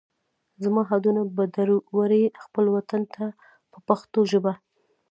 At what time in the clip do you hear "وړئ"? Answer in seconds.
1.95-2.23